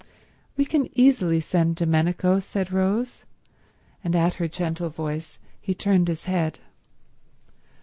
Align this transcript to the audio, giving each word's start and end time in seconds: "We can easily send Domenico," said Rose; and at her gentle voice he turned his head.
"We 0.57 0.65
can 0.65 0.89
easily 0.99 1.39
send 1.39 1.75
Domenico," 1.75 2.39
said 2.39 2.71
Rose; 2.71 3.23
and 4.03 4.15
at 4.15 4.33
her 4.41 4.47
gentle 4.47 4.89
voice 4.89 5.37
he 5.61 5.75
turned 5.75 6.07
his 6.07 6.23
head. 6.23 6.57